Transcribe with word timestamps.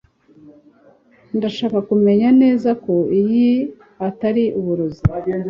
Ndashaka 1.37 1.77
kumenya 1.89 2.27
neza 2.41 2.69
ko 2.83 2.93
iyi 3.19 3.49
atari 4.07 4.43
uburozi 4.59 5.01